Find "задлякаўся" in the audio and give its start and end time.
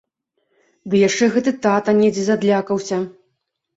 2.31-2.97